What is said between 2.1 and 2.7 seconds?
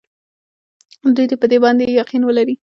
ولري.